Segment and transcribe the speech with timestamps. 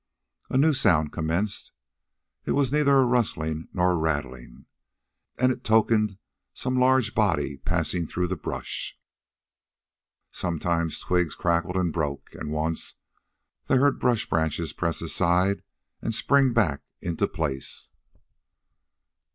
[0.49, 1.73] A new sound commenced.
[2.45, 4.65] It was neither a rustling nor a rattling,
[5.37, 6.17] and it tokened
[6.55, 8.97] some large body passing through the brush.
[10.31, 12.95] Sometimes twigs crackled and broke, and, once,
[13.67, 15.61] they heard bush branches press aside
[16.01, 17.91] and spring back into place.